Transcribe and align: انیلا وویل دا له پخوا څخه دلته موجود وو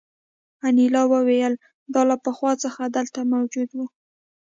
انیلا 0.67 1.03
وویل 1.13 1.53
دا 1.93 2.01
له 2.09 2.15
پخوا 2.25 2.51
څخه 2.63 2.81
دلته 2.95 3.19
موجود 3.33 3.69
وو 3.73 3.85